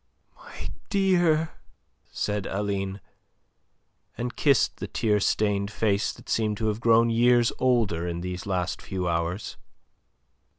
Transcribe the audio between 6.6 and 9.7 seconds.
have grown years older in these last few hours.